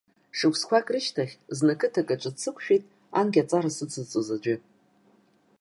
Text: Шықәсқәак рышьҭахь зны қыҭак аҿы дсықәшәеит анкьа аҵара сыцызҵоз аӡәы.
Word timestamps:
Шықәсқәак 0.37 0.87
рышьҭахь 0.93 1.35
зны 1.57 1.73
қыҭак 1.79 2.09
аҿы 2.13 2.31
дсықәшәеит 2.35 2.83
анкьа 3.19 3.41
аҵара 3.43 3.69
сыцызҵоз 3.75 4.27
аӡәы. 4.35 4.55